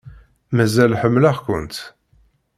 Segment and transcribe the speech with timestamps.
[0.55, 1.75] Mazal ḥemmleɣ-kent.